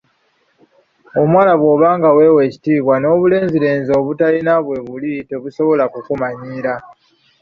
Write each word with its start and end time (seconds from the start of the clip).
Omuwala 1.21 1.53
bw'oba 1.59 1.87
nga 1.97 2.09
weewa 2.15 2.41
ekitiibwa, 2.47 2.95
n'obulenzilenzi 2.99 3.91
obutalina 3.99 4.53
bwe 4.65 4.77
buli 4.87 5.13
tebusola 5.29 5.83
kukumanyiira. 5.93 6.73